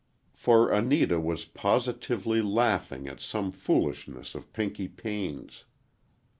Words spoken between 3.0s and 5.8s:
at some foolishness of Pinky Payne's.